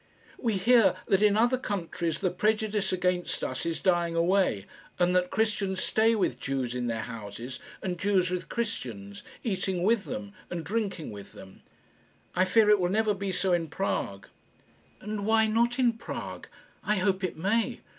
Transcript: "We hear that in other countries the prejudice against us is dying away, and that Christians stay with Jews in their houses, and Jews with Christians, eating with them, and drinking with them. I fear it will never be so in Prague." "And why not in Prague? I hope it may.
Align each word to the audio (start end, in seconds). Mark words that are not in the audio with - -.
"We 0.39 0.53
hear 0.57 0.95
that 1.09 1.21
in 1.21 1.37
other 1.37 1.59
countries 1.59 2.21
the 2.21 2.31
prejudice 2.31 2.91
against 2.91 3.43
us 3.43 3.67
is 3.67 3.79
dying 3.79 4.15
away, 4.15 4.65
and 4.97 5.15
that 5.15 5.29
Christians 5.29 5.83
stay 5.83 6.15
with 6.15 6.39
Jews 6.39 6.73
in 6.73 6.87
their 6.87 7.01
houses, 7.03 7.59
and 7.83 7.99
Jews 7.99 8.31
with 8.31 8.49
Christians, 8.49 9.21
eating 9.43 9.83
with 9.83 10.05
them, 10.05 10.33
and 10.49 10.63
drinking 10.63 11.11
with 11.11 11.33
them. 11.33 11.61
I 12.35 12.45
fear 12.45 12.67
it 12.71 12.79
will 12.79 12.89
never 12.89 13.13
be 13.13 13.31
so 13.31 13.53
in 13.53 13.67
Prague." 13.67 14.25
"And 15.01 15.23
why 15.23 15.45
not 15.45 15.77
in 15.77 15.93
Prague? 15.93 16.47
I 16.83 16.95
hope 16.95 17.23
it 17.23 17.37
may. 17.37 17.81